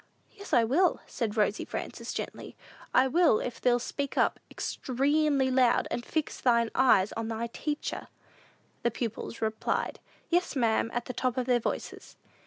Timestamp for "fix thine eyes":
6.03-7.11